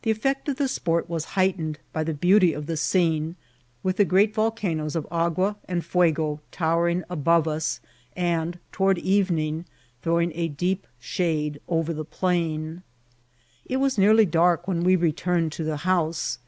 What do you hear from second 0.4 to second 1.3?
of the ttpon was